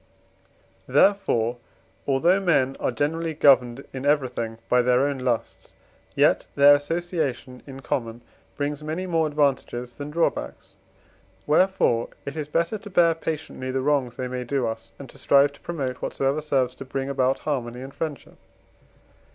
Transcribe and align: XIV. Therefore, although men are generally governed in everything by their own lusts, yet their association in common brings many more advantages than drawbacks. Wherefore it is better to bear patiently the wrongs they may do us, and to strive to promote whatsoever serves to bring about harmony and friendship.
XIV. 0.87 0.93
Therefore, 0.95 1.57
although 2.07 2.39
men 2.39 2.75
are 2.79 2.89
generally 2.89 3.35
governed 3.35 3.85
in 3.93 4.03
everything 4.03 4.57
by 4.67 4.81
their 4.81 5.01
own 5.01 5.19
lusts, 5.19 5.75
yet 6.15 6.47
their 6.55 6.73
association 6.73 7.61
in 7.67 7.81
common 7.81 8.21
brings 8.57 8.81
many 8.83 9.05
more 9.05 9.27
advantages 9.27 9.93
than 9.93 10.09
drawbacks. 10.09 10.73
Wherefore 11.45 12.09
it 12.25 12.35
is 12.35 12.47
better 12.47 12.79
to 12.79 12.89
bear 12.89 13.13
patiently 13.13 13.69
the 13.69 13.81
wrongs 13.81 14.15
they 14.17 14.27
may 14.27 14.43
do 14.43 14.65
us, 14.65 14.91
and 14.97 15.07
to 15.11 15.19
strive 15.19 15.53
to 15.53 15.61
promote 15.61 15.97
whatsoever 16.01 16.41
serves 16.41 16.73
to 16.77 16.85
bring 16.85 17.07
about 17.07 17.37
harmony 17.37 17.81
and 17.83 17.93
friendship. 17.93 18.37